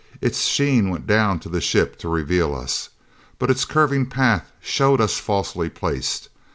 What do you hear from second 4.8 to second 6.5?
us falsely placed.